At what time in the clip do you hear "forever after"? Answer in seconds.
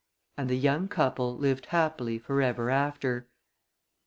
2.17-3.27